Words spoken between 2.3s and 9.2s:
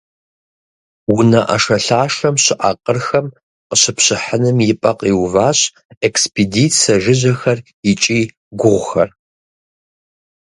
щыӏэ къырхэм къыщыпщыхьыным и пӏэ къиуващ экспедицэ жыжьэхэр икӏи гугъухэр.